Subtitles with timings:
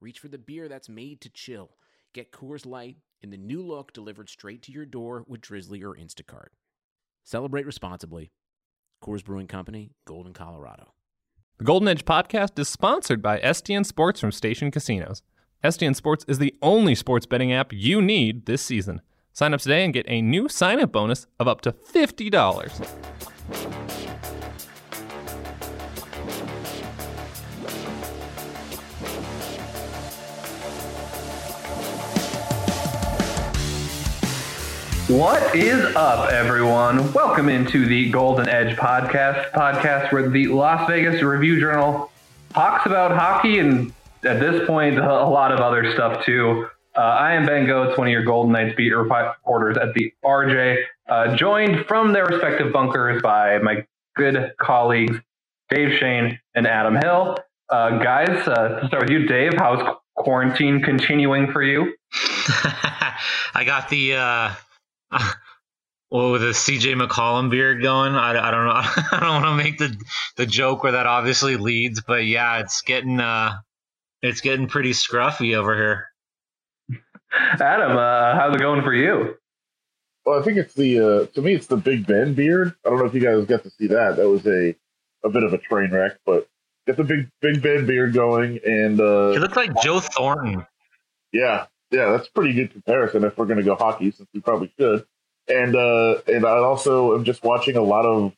[0.00, 1.70] reach for the beer that's made to chill.
[2.12, 5.94] Get Coors Light in the new look delivered straight to your door with Drizly or
[5.94, 6.48] Instacart.
[7.24, 8.32] Celebrate responsibly.
[9.02, 10.94] Coors Brewing Company, Golden, Colorado.
[11.58, 15.22] The Golden Edge podcast is sponsored by STN Sports from Station Casinos.
[15.62, 19.02] STN Sports is the only sports betting app you need this season.
[19.32, 23.39] Sign up today and get a new sign up bonus of up to $50.
[35.10, 37.12] What is up, everyone?
[37.12, 42.12] Welcome into the Golden Edge podcast, podcast where the Las Vegas Review Journal
[42.54, 46.68] talks about hockey and at this point a lot of other stuff too.
[46.96, 50.84] Uh, I am Ben Gotz, one of your Golden Knights beat reporters at the RJ,
[51.08, 55.18] uh, joined from their respective bunkers by my good colleagues
[55.70, 57.36] Dave Schoen and Adam Hill.
[57.68, 59.82] Uh, guys, uh, to start with you, Dave, how's
[60.14, 61.96] quarantine continuing for you?
[63.52, 64.52] I got the uh,
[66.10, 68.72] well, with a CJ McCollum beard going, I, I don't know.
[69.12, 69.96] I don't want to make the
[70.36, 73.58] the joke where that obviously leads, but yeah, it's getting uh,
[74.22, 76.06] it's getting pretty scruffy over here.
[77.32, 79.36] Adam, uh, how's it going for you?
[80.24, 82.74] Well, I think it's the uh, to me it's the Big Ben beard.
[82.84, 84.16] I don't know if you guys got to see that.
[84.16, 84.74] That was a
[85.24, 86.48] a bit of a train wreck, but
[86.86, 90.66] get the big Big Ben beard going, and uh, he looks like Joe Thornton.
[91.32, 94.72] Yeah, yeah, that's pretty good comparison if we're going to go hockey, since we probably
[94.78, 95.04] should.
[95.48, 98.32] And uh, and I also am just watching a lot of,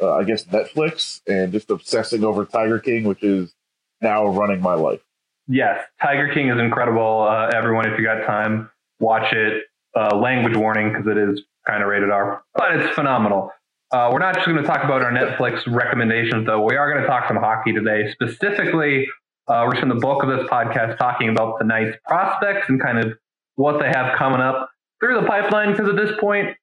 [0.00, 3.54] uh, I guess, Netflix and just obsessing over Tiger King, which is
[4.00, 5.00] now running my life.
[5.48, 7.26] Yes, Tiger King is incredible.
[7.28, 9.64] Uh, everyone, if you got time, watch it.
[9.94, 13.50] Uh, language warning because it is kind of rated R, but it's phenomenal.
[13.90, 16.64] Uh, we're not just going to talk about our Netflix recommendations, though.
[16.64, 18.10] We are going to talk some hockey today.
[18.12, 19.06] Specifically,
[19.48, 22.98] uh, we're spending the bulk of this podcast talking about the Knights prospects and kind
[22.98, 23.18] of
[23.56, 24.70] what they have coming up
[25.00, 25.72] through the pipeline.
[25.72, 26.56] Because at this point,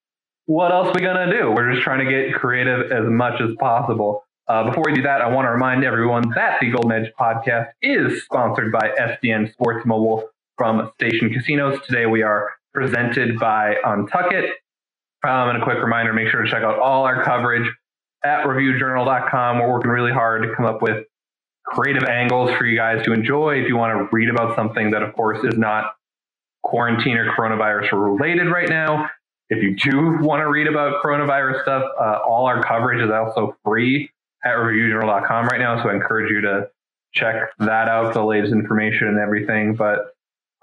[0.45, 1.51] what else are we to do?
[1.51, 4.23] We're just trying to get creative as much as possible.
[4.47, 7.67] Uh, before we do that, I want to remind everyone that the Golden Edge podcast
[7.83, 11.79] is sponsored by STN Sports Mobile from Station Casinos.
[11.85, 14.49] Today we are presented by Untuckit.
[15.21, 17.69] Um, and a quick reminder, make sure to check out all our coverage
[18.23, 19.59] at reviewjournal.com.
[19.59, 21.05] We're working really hard to come up with
[21.69, 23.61] creative angles for you guys to enjoy.
[23.61, 25.95] If you want to read about something that, of course, is not
[26.63, 29.09] quarantine or coronavirus related right now,
[29.49, 33.55] if you do want to read about coronavirus stuff, uh, all our coverage is also
[33.63, 34.09] free
[34.43, 35.81] at reviewjournal.com right now.
[35.81, 36.69] So I encourage you to
[37.13, 39.75] check that out, the latest information and everything.
[39.75, 40.13] But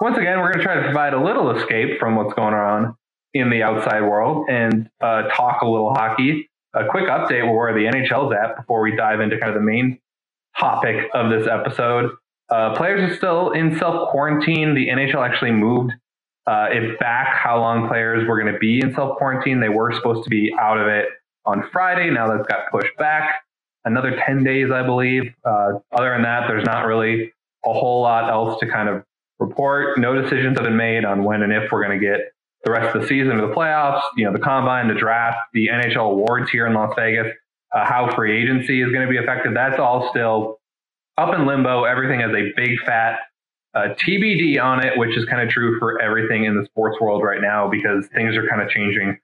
[0.00, 2.96] once again, we're going to try to provide a little escape from what's going on
[3.34, 6.48] in the outside world and uh, talk a little hockey.
[6.74, 9.98] A quick update where the NHL's at before we dive into kind of the main
[10.58, 12.10] topic of this episode.
[12.48, 14.74] Uh, players are still in self quarantine.
[14.74, 15.92] The NHL actually moved
[16.46, 19.60] uh, it back how long players were going to be in self quarantine.
[19.60, 21.06] They were supposed to be out of it
[21.44, 22.10] on Friday.
[22.10, 23.42] Now that's got pushed back
[23.84, 25.32] another 10 days, I believe.
[25.44, 27.32] Uh, other than that, there's not really
[27.64, 29.02] a whole lot else to kind of
[29.38, 29.98] report.
[29.98, 32.20] No decisions have been made on when and if we're going to get
[32.64, 35.68] the rest of the season or the playoffs, you know, the combine, the draft, the
[35.68, 37.32] NHL awards here in Las Vegas,
[37.76, 39.54] uh, how free agency is going to be affected.
[39.54, 40.58] That's all still
[41.18, 41.84] up in limbo.
[41.84, 43.18] Everything has a big fat
[43.74, 47.22] uh, TBD on it, which is kind of true for everything in the sports world
[47.22, 49.18] right now because things are kind of changing,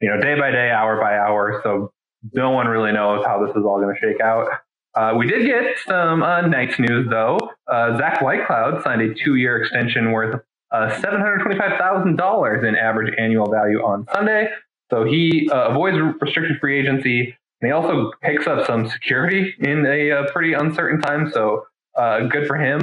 [0.00, 1.60] you know, day by day, hour by hour.
[1.62, 1.92] So
[2.32, 4.48] no one really knows how this is all going to shake out.
[4.94, 7.38] Uh, we did get some uh, Knights news, though.
[7.70, 10.40] Uh, Zach Whitecloud signed a two-year extension worth
[10.70, 14.48] uh, $725,000 in average annual value on Sunday.
[14.90, 20.10] So he uh, avoids restricted free agency, he also picks up some security in a,
[20.12, 21.30] uh, pretty uncertain time.
[21.32, 21.66] So
[21.96, 22.80] uh, good for him.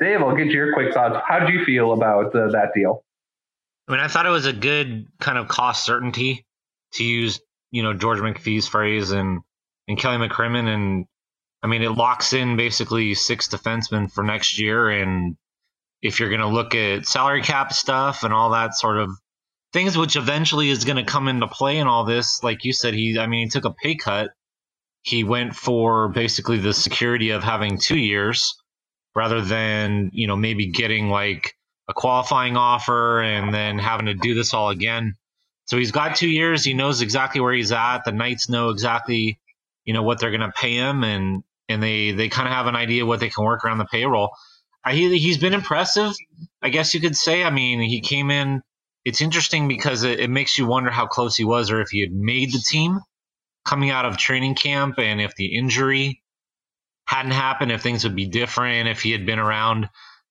[0.00, 1.16] Dave, I'll get your quick thoughts.
[1.28, 3.04] How did you feel about that deal?
[3.86, 6.46] I mean, I thought it was a good kind of cost certainty
[6.92, 7.40] to use
[7.70, 9.40] you know George McPhee's phrase and
[9.88, 11.06] and Kelly McCrimmon and
[11.62, 15.36] I mean it locks in basically six defensemen for next year and
[16.02, 19.10] if you're going to look at salary cap stuff and all that sort of
[19.72, 22.94] things which eventually is going to come into play in all this like you said
[22.94, 24.30] he I mean he took a pay cut
[25.02, 28.54] he went for basically the security of having 2 years
[29.14, 31.54] rather than you know maybe getting like
[31.90, 35.14] a qualifying offer and then having to do this all again.
[35.66, 36.64] So he's got two years.
[36.64, 38.04] He knows exactly where he's at.
[38.04, 39.40] The Knights know exactly,
[39.84, 42.66] you know, what they're going to pay him, and and they they kind of have
[42.66, 44.30] an idea what they can work around the payroll.
[44.84, 46.12] I, he, he's been impressive,
[46.62, 47.44] I guess you could say.
[47.44, 48.62] I mean, he came in.
[49.04, 52.00] It's interesting because it, it makes you wonder how close he was, or if he
[52.00, 53.00] had made the team
[53.64, 56.22] coming out of training camp, and if the injury
[57.06, 59.88] hadn't happened, if things would be different, if he had been around,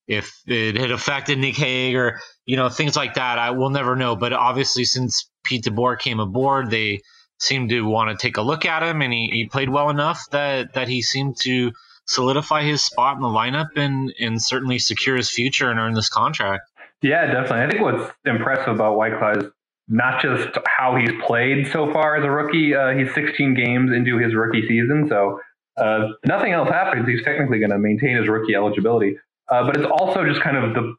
[0.08, 3.38] if it had affected Nick Hague, or you know things like that.
[3.38, 4.16] I will never know.
[4.16, 7.02] But obviously, since Pete DeBoer came aboard, they
[7.40, 10.26] seemed to want to take a look at him, and he, he played well enough
[10.32, 11.72] that that he seemed to
[12.06, 16.10] solidify his spot in the lineup and and certainly secure his future and earn this
[16.10, 16.69] contract.
[17.02, 17.62] Yeah, definitely.
[17.62, 19.52] I think what's impressive about Whitecloud is
[19.88, 22.76] not just how he's played so far as a rookie.
[22.76, 25.40] Uh, he's 16 games into his rookie season, so
[25.78, 27.08] uh, nothing else happens.
[27.08, 29.18] He's technically going to maintain his rookie eligibility.
[29.50, 30.96] Uh, but it's also just kind of the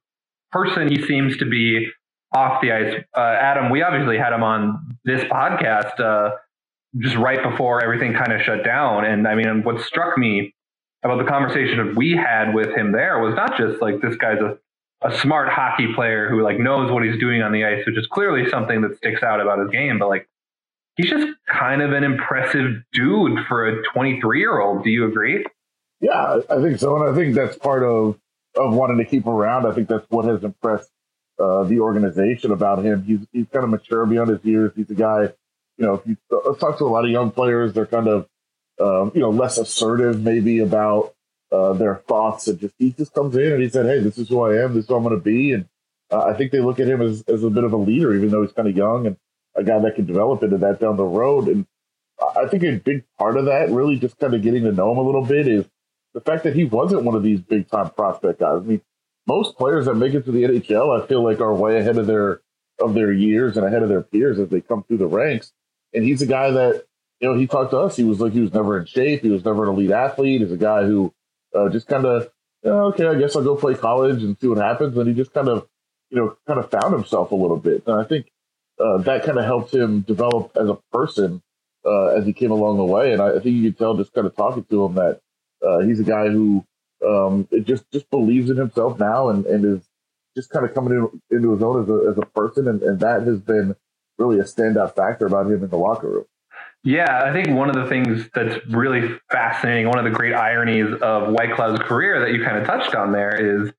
[0.51, 1.87] person he seems to be
[2.35, 2.95] off the ice.
[3.17, 6.37] Uh, Adam, we obviously had him on this podcast uh,
[6.99, 9.05] just right before everything kind of shut down.
[9.05, 10.55] And I mean, what struck me
[11.05, 14.59] about the conversation we had with him there was not just like this guy's a,
[15.03, 18.07] a smart hockey player who like knows what he's doing on the ice, which is
[18.07, 20.29] clearly something that sticks out about his game, but like
[20.97, 24.85] he's just kind of an impressive dude for a 23 year old.
[24.85, 25.45] Do you agree?
[26.01, 28.19] Yeah, I think so, and I think that's part of
[28.57, 29.67] of wanting to keep around.
[29.67, 30.91] I think that's what has impressed
[31.39, 33.05] uh, the organization about him.
[33.05, 34.73] He's he's kind of mature beyond his years.
[34.75, 35.29] He's a guy,
[35.77, 35.95] you know.
[35.95, 38.27] If you uh, talk to a lot of young players, they're kind of
[38.81, 41.15] um, you know, less assertive maybe about
[41.53, 42.49] uh, their thoughts.
[42.49, 44.75] And just he just comes in and he said, "Hey, this is who I am.
[44.75, 45.67] This is who I'm going to be." And
[46.11, 48.31] uh, I think they look at him as as a bit of a leader, even
[48.31, 49.17] though he's kind of young and
[49.57, 51.49] a guy that can develop into that down the road.
[51.49, 51.67] And
[52.37, 54.99] I think a big part of that, really, just kind of getting to know him
[54.99, 55.65] a little bit, is
[56.15, 58.63] the fact that he wasn't one of these big time prospect guys.
[58.63, 58.83] I mean,
[59.27, 62.07] most players that make it to the NHL, I feel like, are way ahead of
[62.07, 62.41] their
[62.81, 65.53] of their years and ahead of their peers as they come through the ranks.
[65.93, 66.85] And he's a guy that
[67.21, 67.97] you know, he talked to us.
[67.97, 69.23] He was like, he was never in shape.
[69.23, 70.41] He was never an elite athlete.
[70.41, 71.13] He's a guy who
[71.55, 72.31] uh, just kind of,
[72.65, 74.97] okay, I guess I'll go play college and see what happens.
[74.97, 75.67] And he just kind of,
[76.11, 77.85] you know, kind of found himself a little bit.
[77.87, 78.31] And I think
[78.79, 81.43] uh, that kind of helped him develop as a person
[81.85, 83.13] uh, as he came along the way.
[83.13, 85.21] And I, I, think you can tell just kind of talking to him that
[85.67, 86.65] uh, he's a guy who
[87.07, 89.87] um, just just believes in himself now and, and is
[90.37, 92.69] just kind of coming in, into his own as a, as a person.
[92.69, 93.77] And, and that has been
[94.19, 96.25] really a standout factor about him in the locker room.
[96.83, 100.93] Yeah, I think one of the things that's really fascinating, one of the great ironies
[101.03, 103.71] of Whitecloud's career that you kind of touched on there is,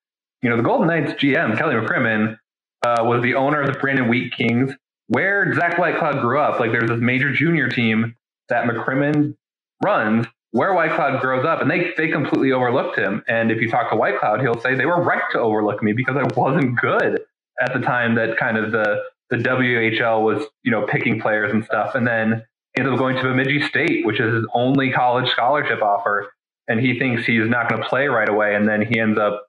[0.43, 2.37] you know, the Golden Knights GM, Kelly McCrimmon,
[2.83, 4.73] uh, was the owner of the Brandon Wheat Kings,
[5.07, 6.59] where Zach Whitecloud grew up.
[6.59, 8.15] Like there's this major junior team
[8.49, 9.35] that McCrimmon
[9.83, 13.23] runs where Whitecloud grows up, and they, they completely overlooked him.
[13.27, 16.17] And if you talk to Whitecloud, he'll say they were right to overlook me because
[16.17, 17.21] I wasn't good
[17.61, 21.63] at the time that kind of the, the WHL was, you know, picking players and
[21.63, 21.95] stuff.
[21.95, 22.43] And then
[22.77, 26.31] ends up going to Bemidji State, which is his only college scholarship offer.
[26.67, 28.55] And he thinks he's not going to play right away.
[28.55, 29.45] And then he ends up,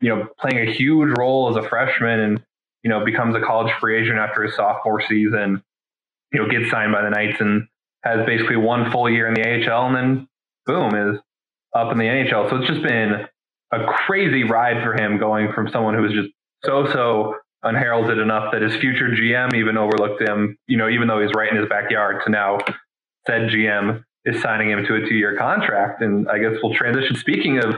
[0.00, 2.44] you know, playing a huge role as a freshman and,
[2.82, 5.62] you know, becomes a college free agent after his sophomore season,
[6.32, 7.66] you know, gets signed by the Knights and
[8.04, 10.28] has basically one full year in the AHL and then
[10.66, 11.20] boom is
[11.74, 12.50] up in the NHL.
[12.50, 13.26] So it's just been
[13.72, 16.28] a crazy ride for him going from someone who was just
[16.64, 21.20] so, so unheralded enough that his future GM even overlooked him, you know, even though
[21.20, 22.58] he's right in his backyard to now
[23.26, 26.02] said GM is signing him to a two year contract.
[26.02, 27.16] And I guess we'll transition.
[27.16, 27.76] Speaking of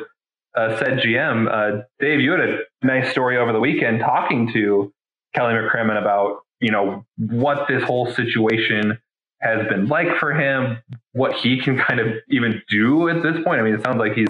[0.57, 4.93] uh, said GM, uh, Dave, you had a nice story over the weekend talking to
[5.35, 8.99] Kelly McCrimmon about, you know, what this whole situation
[9.41, 10.79] has been like for him,
[11.13, 13.61] what he can kind of even do at this point.
[13.61, 14.29] I mean, it sounds like he's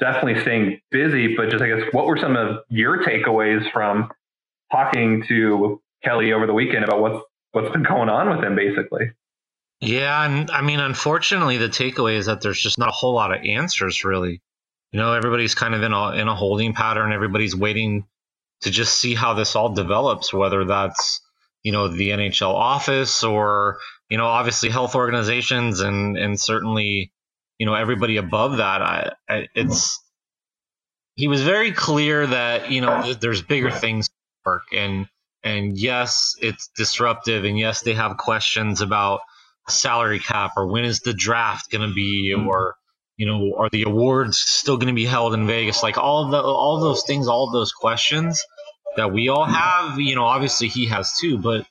[0.00, 4.10] definitely staying busy, but just I guess what were some of your takeaways from
[4.74, 9.12] talking to Kelly over the weekend about what's what's been going on with him, basically.
[9.80, 13.34] Yeah, and I mean, unfortunately, the takeaway is that there's just not a whole lot
[13.34, 14.40] of answers, really.
[14.92, 17.12] You know, everybody's kind of in a in a holding pattern.
[17.12, 18.06] Everybody's waiting
[18.62, 21.20] to just see how this all develops, whether that's
[21.62, 23.78] you know the NHL office or
[24.08, 27.12] you know obviously health organizations and and certainly
[27.58, 28.82] you know everybody above that.
[28.82, 30.00] I, I it's
[31.16, 34.08] he was very clear that you know there's bigger things
[34.44, 34.64] work.
[34.72, 35.06] And
[35.42, 37.44] and yes it's disruptive.
[37.44, 39.20] And yes they have questions about
[39.68, 42.46] salary cap or when is the draft going to be mm-hmm.
[42.46, 42.76] or
[43.16, 45.82] you know are the awards still going to be held in Vegas?
[45.82, 48.44] Like all the all those things all those questions
[48.96, 51.66] that we all have you know obviously he has too but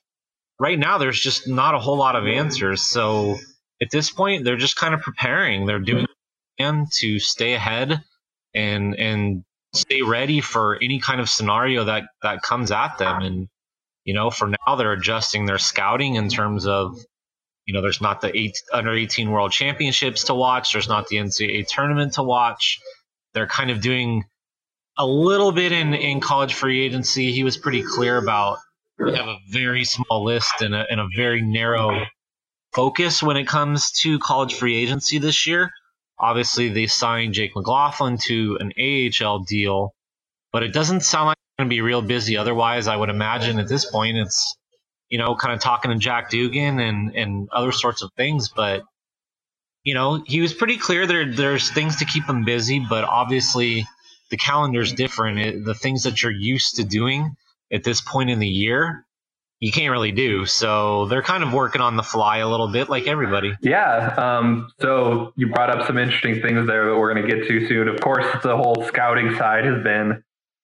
[0.60, 2.82] right now there's just not a whole lot of answers.
[2.82, 3.38] So
[3.82, 5.66] at this point they're just kind of preparing.
[5.66, 6.06] They're doing
[6.60, 8.02] and to stay ahead
[8.54, 13.22] and and stay ready for any kind of scenario that that comes at them.
[13.22, 13.48] And
[14.04, 16.98] you know, for now they're adjusting their scouting in terms of
[17.66, 20.74] you know, there's not the eight, under 18 World Championships to watch.
[20.74, 22.80] There's not the NCAA tournament to watch.
[23.34, 24.26] They're kind of doing
[24.98, 27.32] a little bit in, in college free agency.
[27.32, 28.58] He was pretty clear about
[29.00, 32.06] we have a very small list and a, and a very narrow
[32.74, 35.72] focus when it comes to college free agency this year.
[36.24, 39.94] Obviously, they signed Jake McLaughlin to an AHL deal,
[40.52, 42.38] but it doesn't sound like they're going to be real busy.
[42.38, 44.56] Otherwise, I would imagine at this point it's
[45.14, 48.50] you know, kind of talking to Jack Dugan and and other sorts of things.
[48.50, 48.82] But
[49.84, 53.86] you know, he was pretty clear there there's things to keep him busy, but obviously
[54.32, 55.38] the calendar's different.
[55.38, 57.36] It, the things that you're used to doing
[57.72, 59.06] at this point in the year,
[59.64, 60.46] you can't really do.
[60.46, 63.54] So they're kind of working on the fly a little bit, like everybody.
[63.62, 64.14] Yeah.
[64.18, 67.68] Um, so you brought up some interesting things there that we're going to get to
[67.70, 67.88] soon.
[67.88, 70.22] Of course, the whole scouting side has been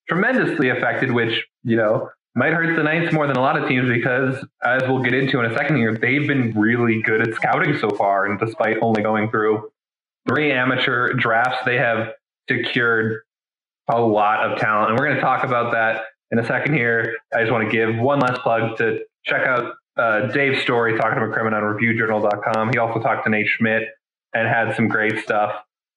[0.09, 3.87] tremendously affected, which you know might hurt the Knights more than a lot of teams
[3.87, 7.77] because, as we'll get into in a second here, they've been really good at scouting
[7.77, 8.25] so far.
[8.25, 9.71] And despite only going through
[10.27, 12.09] three amateur drafts, they have
[12.49, 13.21] secured
[13.87, 14.89] a lot of talent.
[14.89, 17.15] And we're going to talk about that in a second here.
[17.33, 21.19] I just want to give one last plug to check out uh, Dave's story talking
[21.19, 22.71] to McCrimmon on reviewjournal.com.
[22.71, 23.89] He also talked to Nate Schmidt
[24.33, 25.53] and had some great stuff.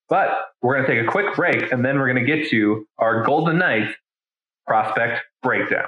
[0.09, 2.87] But we're going to take a quick break and then we're going to get to
[2.99, 3.95] our Golden Knights
[4.67, 5.87] prospect breakdown.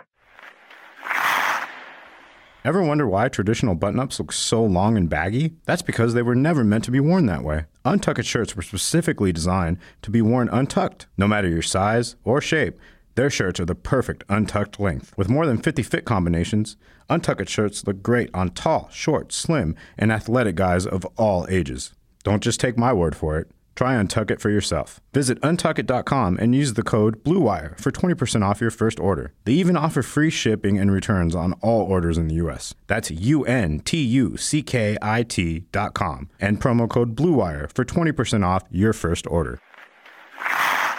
[2.65, 5.57] Ever wonder why traditional button ups look so long and baggy?
[5.67, 7.67] That's because they were never meant to be worn that way.
[7.85, 11.07] Untucked shirts were specifically designed to be worn untucked.
[11.19, 12.79] No matter your size or shape,
[13.15, 15.13] their shirts are the perfect untucked length.
[15.17, 16.77] With more than 50 fit combinations,
[17.09, 21.93] untucked shirts look great on tall, short, slim, and athletic guys of all ages.
[22.23, 23.51] Don't just take my word for it.
[23.75, 25.01] Try Untuckit for yourself.
[25.13, 29.33] Visit untuckit.com and use the code BLUEWIRE for 20% off your first order.
[29.45, 32.75] They even offer free shipping and returns on all orders in the US.
[32.87, 38.47] That's U N T U C K I T.com and promo code BLUEWIRE for 20%
[38.47, 39.59] off your first order.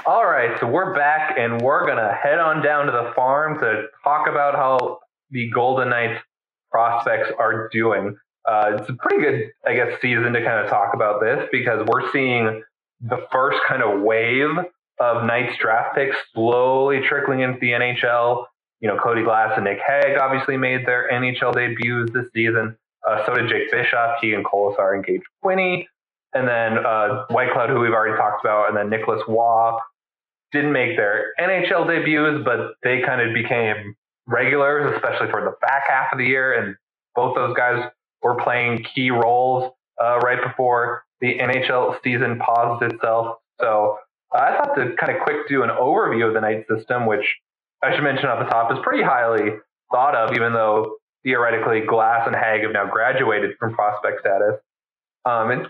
[0.07, 3.59] All right, so we're back and we're going to head on down to the farm
[3.59, 4.99] to talk about how
[5.31, 6.21] the Golden Knights
[6.69, 8.15] prospects are doing.
[8.47, 11.83] Uh, it's a pretty good, I guess, season to kind of talk about this because
[11.87, 12.61] we're seeing
[13.01, 14.51] the first kind of wave
[14.99, 18.45] of Knights draft picks slowly trickling into the NHL.
[18.81, 22.77] You know, Cody Glass and Nick Hague obviously made their NHL debuts this season.
[23.09, 25.87] Uh, so did Jake Bischoff, Keegan Kolesar, and Gage Quinney.
[26.35, 29.79] And then uh, Whitecloud, who we've already talked about, and then Nicolas Roy
[30.55, 33.95] didn't make their NHL debuts, but they kind of became
[34.27, 36.53] regulars, especially for the back half of the year.
[36.53, 36.75] And
[37.13, 37.89] both those guys
[38.23, 39.71] were playing key roles
[40.03, 43.37] uh, right before the NHL season paused itself.
[43.61, 43.99] So
[44.33, 47.25] uh, I thought to kind of quick do an overview of the night system, which
[47.83, 49.51] I should mention at the top is pretty highly
[49.91, 54.59] thought of, even though theoretically Glass and Hague have now graduated from prospect status.
[55.25, 55.67] Um, and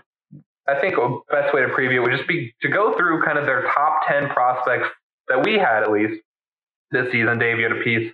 [0.68, 3.46] I think the best way to preview would just be to go through kind of
[3.46, 4.88] their top 10 prospects
[5.28, 6.22] that we had at least
[6.90, 7.38] this season.
[7.38, 8.12] Dave, you had a piece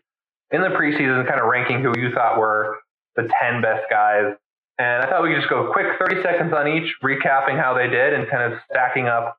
[0.50, 2.78] in the preseason kind of ranking who you thought were
[3.16, 4.34] the 10 best guys.
[4.78, 7.88] And I thought we could just go quick 30 seconds on each, recapping how they
[7.88, 9.36] did and kind of stacking up,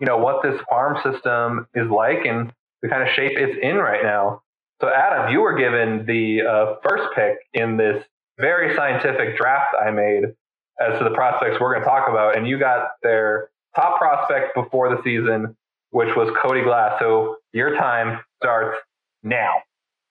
[0.00, 2.52] you know, what this farm system is like and
[2.82, 4.42] the kind of shape it's in right now.
[4.80, 8.02] So, Adam, you were given the uh, first pick in this
[8.38, 10.24] very scientific draft I made
[10.80, 14.54] as to the prospects we're going to talk about, and you got their top prospect
[14.54, 15.56] before the season,
[15.90, 16.98] which was Cody Glass.
[17.00, 18.78] So, your time starts
[19.22, 19.62] now.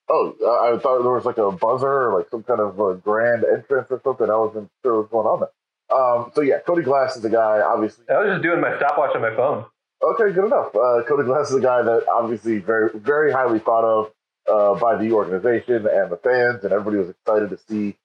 [0.08, 3.44] Oh, I thought there was like a buzzer or like some kind of a grand
[3.44, 4.28] entrance or something.
[4.28, 5.50] I wasn't sure what was going on there.
[5.96, 8.04] Um, so yeah, Cody Glass is a guy, obviously.
[8.08, 9.66] I was just doing my stopwatch on my phone.
[10.02, 10.74] Okay, good enough.
[10.74, 14.12] Uh, Cody Glass is a guy that obviously very, very highly thought of
[14.50, 17.96] uh, by the organization and the fans, and everybody was excited to see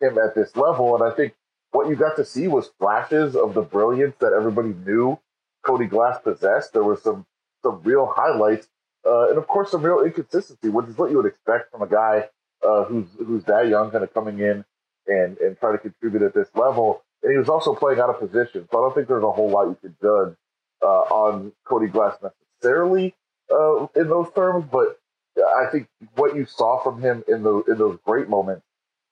[0.00, 0.94] him at this level.
[0.96, 1.34] And I think
[1.74, 5.18] what you got to see was flashes of the brilliance that everybody knew
[5.66, 6.72] Cody Glass possessed.
[6.72, 7.26] There was some
[7.62, 8.68] some real highlights
[9.04, 11.88] uh, and of course some real inconsistency, which is what you would expect from a
[11.88, 12.28] guy
[12.66, 14.64] uh, who's who's that young, kind of coming in
[15.08, 17.02] and and trying to contribute at this level.
[17.22, 19.50] And he was also playing out of position, so I don't think there's a whole
[19.50, 20.36] lot you could judge
[20.82, 23.14] uh, on Cody Glass necessarily
[23.50, 24.66] uh, in those terms.
[24.70, 24.98] But
[25.36, 28.64] I think what you saw from him in the in those great moments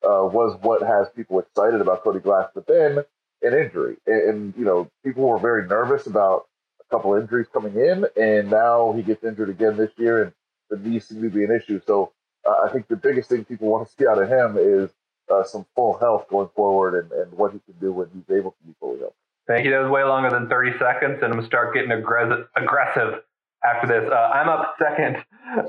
[0.05, 2.49] uh, was what has people excited about Cody Glass.
[2.55, 2.99] But then
[3.43, 6.47] an injury, and, and you know people were very nervous about
[6.81, 10.33] a couple injuries coming in, and now he gets injured again this year, and
[10.71, 11.81] the knees seem to be an issue.
[11.87, 12.13] So
[12.47, 14.91] uh, I think the biggest thing people want to see out of him is
[15.33, 18.53] uh, some full health going forward and, and what he can do when he's able
[18.53, 19.15] to be fully healthy.
[19.47, 19.71] Thank you.
[19.73, 23.23] That was way longer than 30 seconds, and I'm going to start getting aggressive, aggressive
[23.65, 24.09] after this.
[24.11, 25.17] Uh, I'm up second,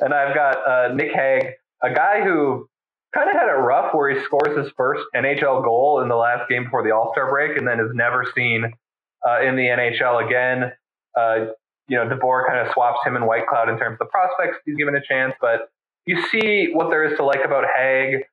[0.02, 2.70] and I've got uh, Nick Hague, a guy who
[3.14, 6.50] kind of had it rough where he scores his first NHL goal in the last
[6.50, 8.66] game before the All Star break, and then is never seen
[9.28, 10.72] uh, in the NHL again.
[11.18, 11.52] Uh,
[11.88, 14.76] you know, DeBoer kind of swaps him and Whitecloud in terms of the prospects he's
[14.76, 15.70] given a chance, but
[16.06, 18.24] you see what there is to like about Hague.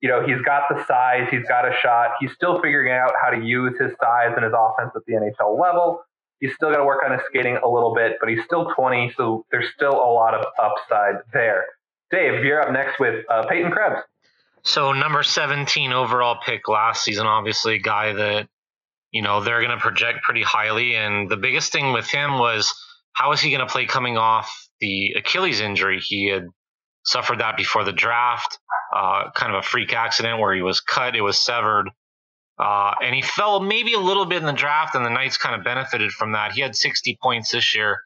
[0.00, 2.12] You know, he's got the size, he's got a shot.
[2.20, 5.60] He's still figuring out how to use his size and his offense at the NHL
[5.60, 6.02] level.
[6.40, 9.12] He's still got to work on his skating a little bit, but he's still 20,
[9.14, 11.64] so there's still a lot of upside there.
[12.10, 14.00] Dave, you're up next with uh, Peyton Krebs.
[14.62, 18.48] So number 17 overall pick last season, obviously a guy that,
[19.10, 20.94] you know, they're going to project pretty highly.
[20.94, 22.72] And the biggest thing with him was
[23.12, 26.00] how is he going to play coming off the Achilles injury?
[26.00, 26.46] He had
[27.04, 28.58] suffered that before the draft,
[28.94, 31.88] uh, kind of a freak accident where he was cut, it was severed.
[32.58, 35.54] Uh, and he fell maybe a little bit in the draft, and the Knights kind
[35.54, 36.52] of benefited from that.
[36.52, 38.00] He had 60 points this year,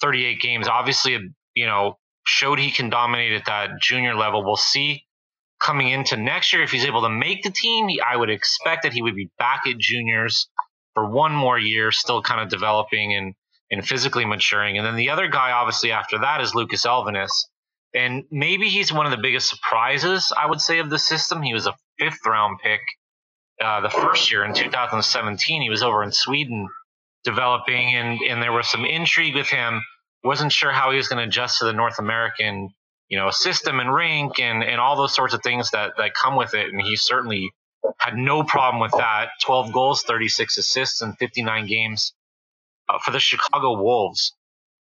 [0.00, 0.66] 38 games.
[0.66, 1.16] Obviously,
[1.54, 4.44] you know, showed he can dominate at that junior level.
[4.44, 5.04] We'll see
[5.60, 7.88] coming into next year if he's able to make the team.
[8.06, 10.48] I would expect that he would be back at juniors
[10.94, 13.34] for one more year, still kind of developing and
[13.70, 14.76] and physically maturing.
[14.76, 17.30] And then the other guy, obviously, after that is Lucas Elvenes.
[17.94, 21.42] And maybe he's one of the biggest surprises, I would say, of the system.
[21.42, 22.80] He was a fifth round pick
[23.62, 25.62] uh, the first year in 2017.
[25.62, 26.68] He was over in Sweden
[27.24, 29.82] developing, and, and there was some intrigue with him.
[30.24, 32.70] Wasn't sure how he was going to adjust to the North American,
[33.10, 36.36] you know, system and rink and, and all those sorts of things that, that come
[36.36, 36.72] with it.
[36.72, 37.52] And he certainly
[37.98, 39.30] had no problem with that.
[39.42, 42.14] 12 goals, 36 assists in 59 games
[42.88, 44.34] uh, for the Chicago Wolves.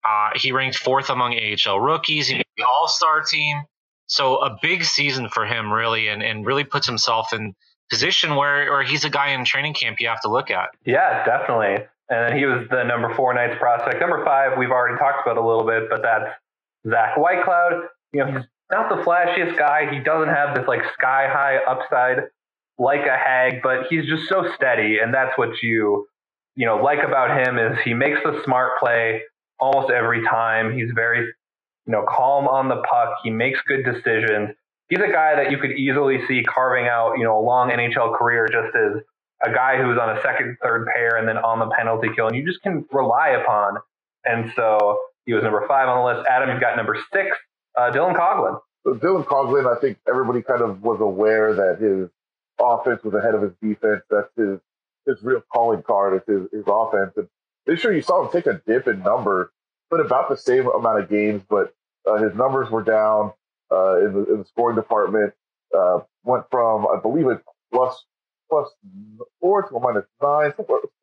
[0.03, 2.27] Uh, he ranked fourth among AHL rookies.
[2.27, 3.63] He made the All Star team.
[4.07, 7.55] So a big season for him, really, and, and really puts himself in
[7.89, 10.69] position where, where he's a guy in training camp you have to look at.
[10.85, 11.85] Yeah, definitely.
[12.09, 14.01] And he was the number four Knights prospect.
[14.01, 16.25] Number five, we've already talked about a little bit, but that's
[16.89, 17.87] Zach Whitecloud.
[18.13, 19.91] You know, he's not the flashiest guy.
[19.93, 22.23] He doesn't have this like sky high upside
[22.77, 26.07] like a Hague, but he's just so steady, and that's what you
[26.55, 29.21] you know like about him is he makes the smart play
[29.59, 30.75] almost every time.
[30.75, 33.13] He's very, you know, calm on the puck.
[33.23, 34.49] He makes good decisions.
[34.89, 38.17] He's a guy that you could easily see carving out, you know, a long NHL
[38.17, 39.01] career just as
[39.43, 42.35] a guy who's on a second, third pair and then on the penalty kill, and
[42.35, 43.77] you just can rely upon.
[44.25, 46.27] And so he was number five on the list.
[46.29, 47.37] Adam, you've got number six,
[47.77, 48.59] uh, Dylan Coghlan.
[48.83, 52.09] So Dylan Coghlan, I think everybody kind of was aware that his
[52.59, 54.01] offense was ahead of his defense.
[54.09, 54.59] That's his
[55.05, 57.13] his real calling card is his, his offense.
[57.17, 57.27] And
[57.65, 59.51] this year you saw him take a dip in number,
[59.89, 61.73] but about the same amount of games, but
[62.07, 63.33] uh, his numbers were down
[63.71, 65.33] uh, in, the, in the scoring department.
[65.75, 68.05] Uh, went from, I believe it's plus
[68.49, 68.67] plus
[69.39, 70.53] four to a minus nine.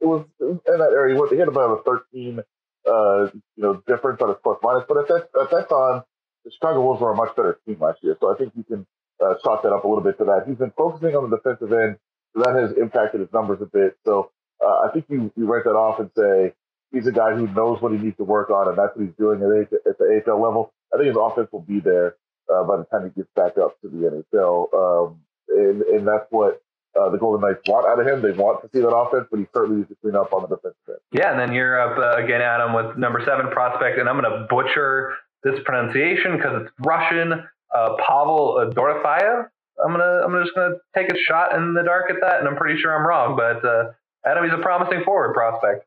[0.00, 1.18] It was, in that area.
[1.30, 2.40] He had about a 13,
[2.86, 4.84] uh, you know, difference on his plus minus.
[4.86, 6.02] But at that, at that time,
[6.48, 8.16] the Chicago Wolves were a much better team last year.
[8.20, 8.86] So I think you can
[9.20, 10.44] uh, chalk that up a little bit to that.
[10.46, 11.98] He's been focusing on the defensive end
[12.34, 13.96] so that has impacted his numbers a bit.
[14.06, 14.30] So
[14.64, 16.54] uh, I think you, you write that off and say
[16.92, 19.16] he's a guy who knows what he needs to work on, and that's what he's
[19.18, 20.72] doing at, at the AHL level.
[20.92, 22.16] I think his offense will be there
[22.52, 24.72] uh, by the time he gets back up to the NHL.
[24.72, 26.62] Um, and, and that's what
[26.98, 28.22] uh, the Golden Knights want out of him.
[28.22, 30.48] They want to see that offense, but he certainly needs to clean up on the
[30.48, 30.98] defensive end.
[31.12, 34.30] Yeah, and then you're up uh, again, Adam, with number seven prospect, and I'm going
[34.30, 37.44] to butcher this pronunciation because it's Russian.
[37.74, 39.46] Uh, Pavel Dorofeyev.
[39.84, 42.56] I'm gonna I'm just gonna take a shot in the dark at that, and I'm
[42.56, 43.36] pretty sure I'm wrong.
[43.36, 43.92] But uh,
[44.24, 45.84] Adam, he's a promising forward prospect.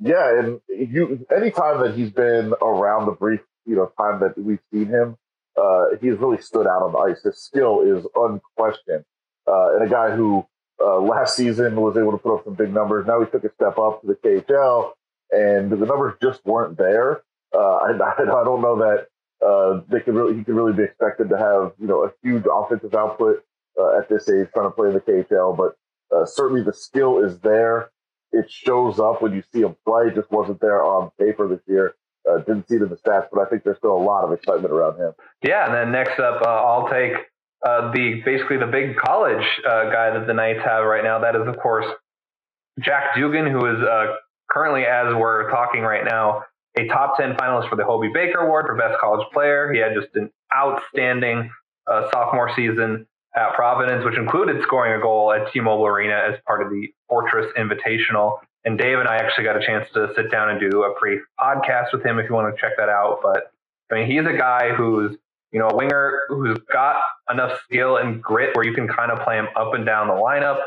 [0.00, 4.60] Yeah, and you anytime that he's been around the brief you know time that we've
[4.72, 5.16] seen him,
[5.56, 7.22] uh, he's really stood out on the ice.
[7.22, 9.04] His skill is unquestioned,
[9.46, 10.46] uh, and a guy who
[10.80, 13.06] uh, last season was able to put up some big numbers.
[13.06, 14.92] Now he took a step up to the KHL,
[15.30, 17.22] and the numbers just weren't there.
[17.54, 19.06] Uh, I, I don't know that
[19.44, 22.44] uh, they could really he could really be expected to have you know a huge
[22.52, 23.44] offensive output
[23.78, 25.56] uh, at this age, trying to play in the KHL.
[25.56, 25.76] But
[26.14, 27.90] uh, certainly the skill is there.
[28.32, 30.08] It shows up when you see him play.
[30.08, 31.94] It just wasn't there on paper this year.
[32.28, 34.32] Uh, didn't see it in the stats, but I think there's still a lot of
[34.32, 35.12] excitement around him.
[35.42, 37.12] Yeah, and then next up, uh, I'll take
[37.64, 41.20] uh, the basically the big college guy that the Knights have right now.
[41.20, 41.86] That is, of course,
[42.80, 43.78] Jack Dugan, who is
[44.50, 46.42] currently, as we're talking right now,
[46.78, 49.72] a top 10 finalist for the Hobey Baker Award for Best College Player.
[49.72, 51.50] He had just an outstanding
[51.90, 56.62] uh, sophomore season at Providence, which included scoring a goal at T-Mobile Arena as part
[56.62, 58.38] of the Fortress Invitational.
[58.64, 61.20] And Dave and I actually got a chance to sit down and do a pre
[61.38, 63.20] podcast with him if you want to check that out.
[63.22, 63.50] But
[63.90, 65.16] I mean, he's a guy who's,
[65.52, 69.20] you know, a winger who's got enough skill and grit where you can kind of
[69.20, 70.60] play him up and down the lineup.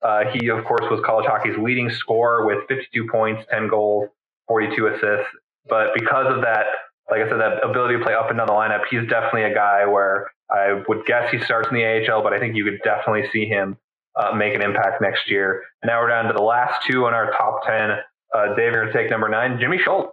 [0.00, 4.08] Uh, he, of course, was college hockey's leading scorer with 52 points, 10 goals,
[4.46, 5.26] 42 assists
[5.68, 6.66] but because of that
[7.10, 9.54] like I said, that ability to play up and down the lineup, he's definitely a
[9.54, 12.80] guy where I would guess he starts in the AHL, but I think you could
[12.84, 13.78] definitely see him
[14.16, 15.62] uh, make an impact next year.
[15.84, 17.90] Now we're down to the last two on our top 10.
[18.34, 20.12] Uh, Dave, you're going to take number nine, Jimmy Schuldt.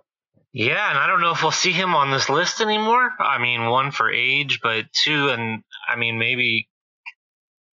[0.54, 3.12] Yeah, and I don't know if we'll see him on this list anymore.
[3.20, 6.70] I mean, one for age, but two, and I mean, maybe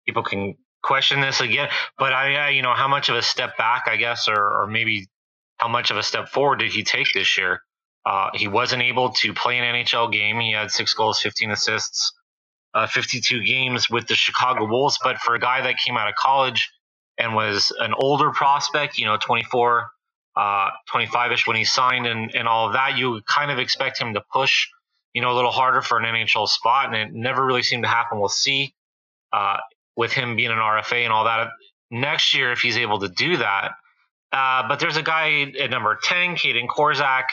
[0.06, 1.68] people can question this again.
[1.98, 4.68] But I, I you know, how much of a step back, I guess, or, or
[4.68, 5.08] maybe
[5.58, 7.62] how much of a step forward did he take this year?
[8.06, 10.40] Uh, he wasn't able to play an NHL game.
[10.40, 12.14] He had six goals, 15 assists,
[12.74, 14.98] uh, 52 games with the Chicago Wolves.
[15.04, 16.72] But for a guy that came out of college
[17.18, 19.88] and was an older prospect, you know, 24,
[20.36, 24.00] uh, 25 ish when he signed and, and all of that, you kind of expect
[24.00, 24.68] him to push,
[25.14, 26.86] you know, a little harder for an NHL spot.
[26.88, 28.20] And it never really seemed to happen.
[28.20, 28.74] We'll see
[29.34, 29.58] uh,
[29.96, 31.50] with him being an RFA and all that
[31.92, 33.72] next year if he's able to do that.
[34.32, 37.24] Uh, but there's a guy at number 10, Kaedan Korczak.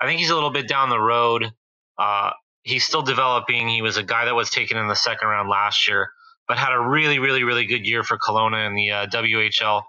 [0.00, 1.52] I think he's a little bit down the road.
[1.98, 2.30] Uh,
[2.62, 3.68] he's still developing.
[3.68, 6.10] He was a guy that was taken in the second round last year,
[6.48, 9.82] but had a really, really, really good year for Kelowna in the uh, WHL.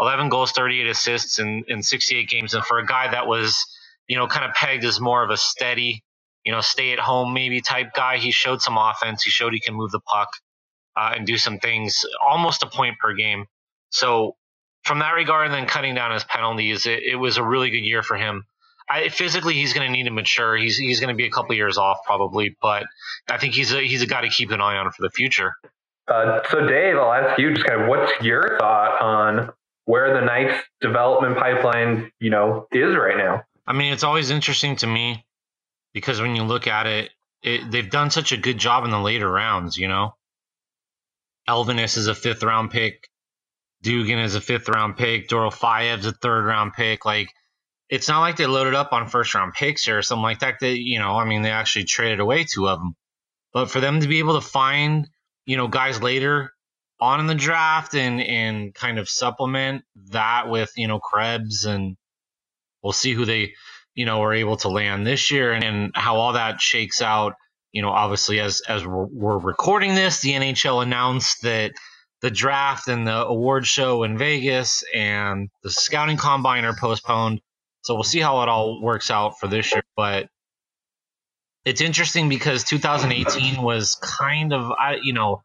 [0.00, 2.54] 11 goals, 38 assists in, in 68 games.
[2.54, 3.64] And for a guy that was,
[4.08, 6.02] you know, kind of pegged as more of a steady,
[6.44, 9.22] you know, stay at home maybe type guy, he showed some offense.
[9.22, 10.28] He showed he can move the puck
[10.96, 13.46] uh, and do some things, almost a point per game.
[13.90, 14.36] So
[14.84, 17.84] from that regard, and then cutting down his penalties, it, it was a really good
[17.84, 18.44] year for him.
[18.88, 20.56] I, physically, he's going to need to mature.
[20.56, 22.84] He's he's going to be a couple years off probably, but
[23.28, 25.54] I think he's a he's a guy to keep an eye on for the future.
[26.08, 29.52] Uh, so, Dave, I'll ask you just kind of what's your thought on
[29.84, 33.42] where the Knights development pipeline, you know, is right now?
[33.66, 35.24] I mean, it's always interesting to me
[35.92, 37.10] because when you look at it,
[37.42, 39.76] it they've done such a good job in the later rounds.
[39.76, 40.14] You know,
[41.48, 43.08] Elvenes is a fifth round pick.
[43.82, 45.28] Dugan is a fifth round pick.
[45.28, 47.04] Dorofeyev's a third round pick.
[47.04, 47.32] Like,
[47.92, 50.60] it's not like they loaded up on first round picks or something like that.
[50.60, 52.96] That you know, I mean, they actually traded away two of them.
[53.52, 55.10] But for them to be able to find,
[55.44, 56.54] you know, guys later
[57.00, 61.98] on in the draft and and kind of supplement that with you know Krebs and
[62.82, 63.52] we'll see who they
[63.94, 67.34] you know are able to land this year and, and how all that shakes out.
[67.72, 71.72] You know, obviously as as we're, we're recording this, the NHL announced that
[72.22, 77.42] the draft and the award show in Vegas and the scouting combine are postponed.
[77.82, 79.82] So we'll see how it all works out for this year.
[79.96, 80.28] But
[81.64, 85.42] it's interesting because 2018 was kind of, I you know,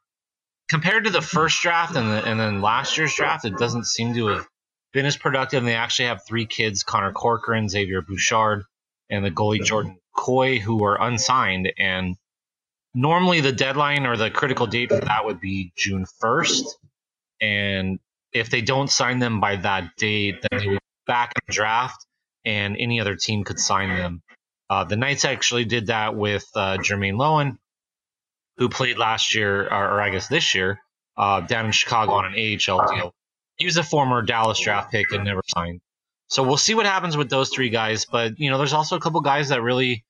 [0.69, 4.13] compared to the first draft and, the, and then last year's draft, it doesn't seem
[4.13, 4.47] to have
[4.93, 5.59] been as productive.
[5.59, 8.63] And they actually have three kids Connor Corcoran, Xavier Bouchard,
[9.09, 11.71] and the goalie Jordan Kooy, who are unsigned.
[11.77, 12.15] And
[12.93, 16.65] normally the deadline or the critical date for that would be June 1st.
[17.41, 17.99] And
[18.33, 22.05] if they don't sign them by that date, then they would back in the draft
[22.47, 24.21] and any other team could sign them.
[24.69, 27.57] Uh, the Knights actually did that with uh, Jermaine Loewen,
[28.57, 30.79] who played last year, or, or I guess this year,
[31.17, 33.13] uh, down in Chicago on an AHL deal.
[33.57, 35.81] He was a former Dallas draft pick and never signed.
[36.29, 38.05] So we'll see what happens with those three guys.
[38.05, 40.05] But, you know, there's also a couple guys that really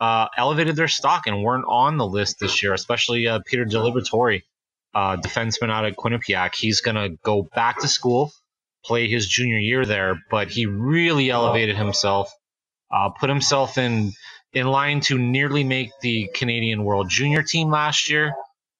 [0.00, 4.42] uh, elevated their stock and weren't on the list this year, especially uh, Peter DiLiberatore,
[4.94, 6.54] uh, defenseman out of Quinnipiac.
[6.54, 8.32] He's going to go back to school,
[8.84, 12.32] play his junior year there, but he really elevated himself,
[12.90, 14.12] uh, put himself in
[14.52, 18.32] in line to nearly make the Canadian World Junior team last year.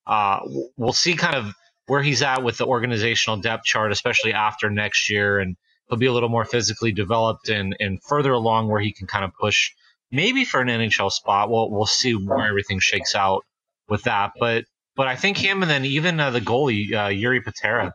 [0.06, 0.40] Uh,
[0.76, 1.52] we'll see kind of
[1.86, 5.56] where he's at with the organizational depth chart, especially after next year, and
[5.88, 9.24] he'll be a little more physically developed and and further along where he can kind
[9.24, 9.70] of push
[10.10, 11.50] maybe for an NHL spot.
[11.50, 13.44] We'll we'll see where everything shakes out
[13.88, 14.32] with that.
[14.38, 14.64] But
[14.96, 17.94] but I think him and then even uh, the goalie uh, Jiri Patera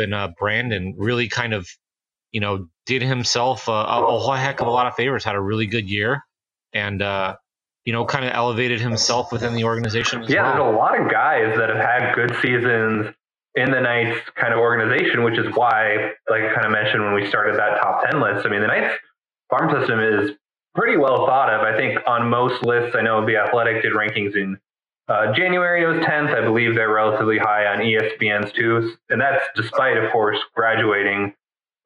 [0.00, 1.68] and uh, Brandon really kind of
[2.32, 5.24] you know did himself a, a, whole heck of a lot of favors.
[5.24, 6.24] Had a really good year
[6.72, 7.02] and.
[7.02, 7.36] uh
[7.84, 10.22] you know, kind of elevated himself within the organization.
[10.28, 10.64] yeah, well.
[10.64, 13.14] there's a lot of guys that have had good seasons
[13.54, 17.14] in the Knights kind of organization, which is why, like I kind of mentioned when
[17.14, 18.94] we started that top 10 list, I mean, the Knights
[19.48, 20.30] farm system is
[20.74, 21.62] pretty well thought of.
[21.62, 24.58] I think on most lists, I know the Athletic did rankings in
[25.10, 25.84] uh, January.
[25.84, 26.34] Was 10th.
[26.34, 31.34] I believe they're relatively high on ESPN's too, and that's despite, of course, graduating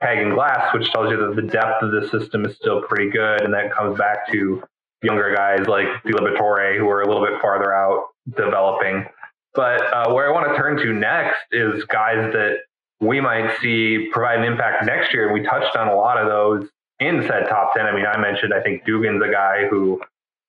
[0.01, 3.41] Hagen Glass, which tells you that the depth of the system is still pretty good,
[3.41, 4.63] and that comes back to
[5.03, 9.07] younger guys like DiLiberatore, who are a little bit farther out developing.
[9.55, 12.59] But uh, where I want to turn to next is guys that
[13.01, 15.33] we might see provide an impact next year.
[15.33, 16.69] We touched on a lot of those
[17.01, 17.87] in said top 10.
[17.87, 20.01] I mean, I mentioned, I think Dugan's a guy who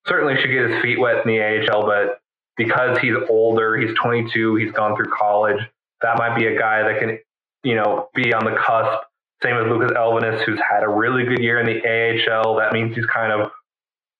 [0.07, 2.19] certainly should get his feet wet in the AHL, but
[2.57, 5.59] because he's older, he's 22, he's gone through college,
[6.01, 7.19] that might be a guy that can,
[7.63, 9.05] you know, be on the cusp.
[9.43, 12.55] Same as Lucas Elvenes, who's had a really good year in the AHL.
[12.55, 13.51] That means he's kind of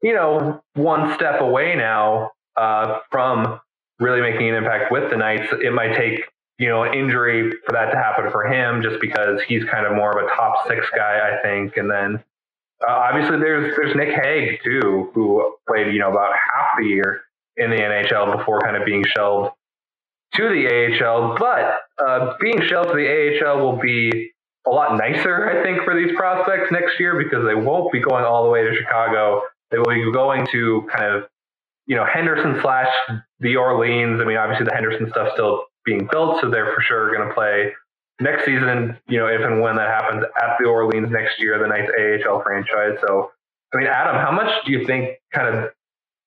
[0.05, 3.59] you know, one step away now uh, from
[3.99, 5.51] really making an impact with the Knights.
[5.63, 6.25] It might take,
[6.59, 9.93] you know, an injury for that to happen for him just because he's kind of
[9.93, 11.77] more of a top six guy, I think.
[11.77, 12.23] And then
[12.87, 17.23] uh, obviously there's there's Nick Hague too, who played, you know, about half the year
[17.57, 19.55] in the NHL before kind of being shelved
[20.35, 21.37] to the AHL.
[21.37, 24.31] But uh, being shelved to the AHL will be
[24.67, 28.25] a lot nicer, I think, for these prospects next year because they won't be going
[28.25, 29.41] all the way to Chicago.
[29.71, 31.23] They will be going to kind of,
[31.85, 32.89] you know, Henderson slash
[33.39, 34.19] the Orleans.
[34.21, 37.33] I mean, obviously the Henderson stuff still being built, so they're for sure going to
[37.33, 37.71] play
[38.19, 41.67] next season, you know, if and when that happens at the Orleans next year, the
[41.67, 42.97] Knights AHL franchise.
[43.05, 43.31] So,
[43.73, 45.71] I mean, Adam, how much do you think kind of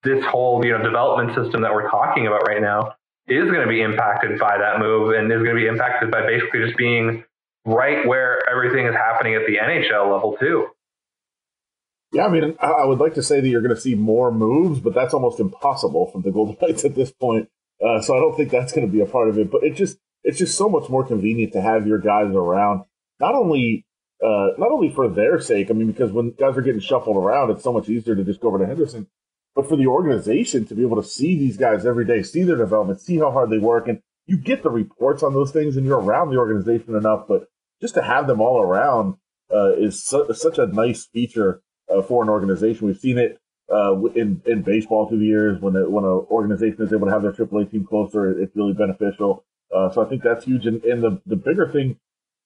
[0.08, 2.94] this whole, you know, development system that we're talking about right now
[3.26, 6.22] is going to be impacted by that move and is going to be impacted by
[6.22, 7.24] basically just being
[7.64, 10.68] right where everything is happening at the NHL level too.
[12.12, 14.80] Yeah, I mean, I would like to say that you're going to see more moves,
[14.80, 17.50] but that's almost impossible from the Golden Knights at this point.
[17.84, 19.50] Uh, so I don't think that's going to be a part of it.
[19.50, 22.84] But it just it's just so much more convenient to have your guys around,
[23.20, 23.84] not only
[24.22, 25.70] uh, not only for their sake.
[25.70, 28.40] I mean, because when guys are getting shuffled around, it's so much easier to just
[28.40, 29.06] go over to Henderson.
[29.58, 32.54] But for the organization to be able to see these guys every day, see their
[32.54, 35.84] development, see how hard they work, and you get the reports on those things, and
[35.84, 37.26] you're around the organization enough.
[37.26, 37.48] But
[37.80, 39.16] just to have them all around
[39.52, 41.60] uh, is su- such a nice feature
[41.92, 42.86] uh, for an organization.
[42.86, 46.92] We've seen it uh, in in baseball through the years when when an organization is
[46.92, 49.44] able to have their AAA team closer, it's really beneficial.
[49.74, 50.66] Uh, so I think that's huge.
[50.66, 51.98] And, and the the bigger thing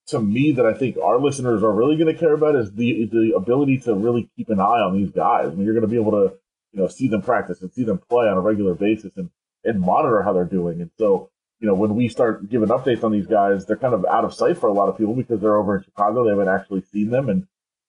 [0.07, 3.05] to me that I think our listeners are really going to care about is the
[3.05, 5.49] the ability to really keep an eye on these guys.
[5.49, 6.33] I mean, you're going to be able to
[6.73, 9.29] you know see them practice and see them play on a regular basis and
[9.63, 10.81] and monitor how they're doing.
[10.81, 11.29] And so
[11.63, 14.33] you know, when we start giving updates on these guys, they're kind of out of
[14.33, 16.25] sight for a lot of people because they're over in Chicago.
[16.25, 17.47] They haven't actually seen them, and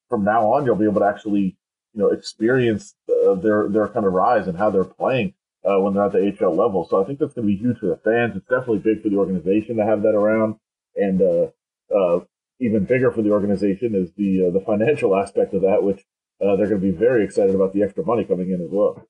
[0.09, 1.57] from now on, you'll be able to actually,
[1.93, 5.93] you know, experience uh, their their kind of rise and how they're playing uh, when
[5.93, 6.87] they're at the HL level.
[6.89, 8.37] So I think that's going to be huge for the fans.
[8.37, 10.55] It's definitely big for the organization to have that around,
[10.95, 11.47] and uh,
[11.93, 12.21] uh
[12.61, 16.05] even bigger for the organization is the uh, the financial aspect of that, which
[16.41, 19.07] uh, they're going to be very excited about the extra money coming in as well.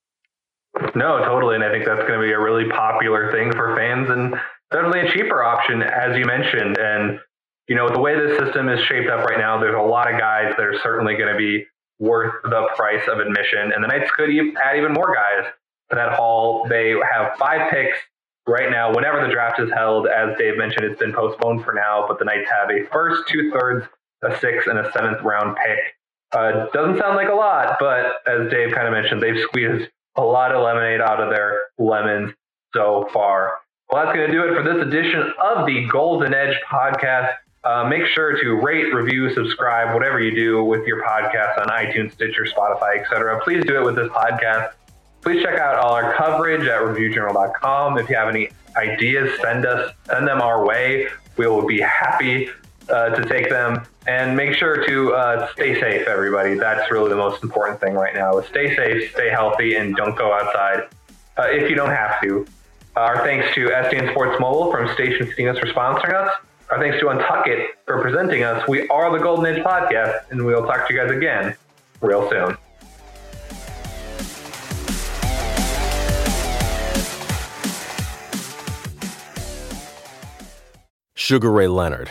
[0.95, 4.11] No, totally, and I think that's going to be a really popular thing for fans
[4.11, 4.35] and
[4.73, 6.79] definitely a cheaper option, as you mentioned.
[6.79, 7.21] And,
[7.69, 10.19] you know, the way this system is shaped up right now, there's a lot of
[10.19, 11.65] guys that are certainly going to be
[12.01, 13.73] worth the price of admission.
[13.73, 15.51] And the Knights could add even more guys
[15.91, 16.67] to that haul.
[16.69, 17.97] They have five picks
[18.47, 18.93] right now.
[18.93, 22.25] Whenever the draft is held, as Dave mentioned, it's been postponed for now, but the
[22.25, 23.87] Knights have a first, two thirds,
[24.23, 25.79] a sixth, and a seventh round pick.
[26.35, 30.23] Uh, doesn't sound like a lot, but as Dave kind of mentioned, they've squeezed a
[30.23, 32.33] lot of lemonade out of their lemons
[32.75, 33.59] so far.
[33.90, 37.35] Well, that's going to do it for this edition of the Golden Edge podcast.
[37.62, 42.12] Uh, make sure to rate, review, subscribe, whatever you do with your podcast on iTunes,
[42.12, 43.40] Stitcher, Spotify, etc.
[43.44, 44.73] Please do it with this podcast.
[45.23, 47.99] Please check out all our coverage at reviewjournal.com.
[47.99, 51.09] If you have any ideas, send us send them our way.
[51.37, 52.51] We will be happy
[52.88, 53.87] uh, to take them.
[54.07, 56.55] And make sure to uh, stay safe, everybody.
[56.55, 58.38] That's really the most important thing right now.
[58.38, 60.88] Is stay safe, stay healthy, and don't go outside
[61.38, 62.47] uh, if you don't have to.
[62.97, 66.31] Our thanks to STN Sports Mobile from Station Casinos for sponsoring us.
[66.70, 68.66] Our thanks to Untuckit for presenting us.
[68.68, 71.57] We are the Golden Edge Podcast, and we'll talk to you guys again
[72.01, 72.57] real soon.
[81.14, 82.11] Sugar Ray Leonard,